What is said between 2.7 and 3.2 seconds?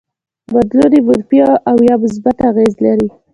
لري.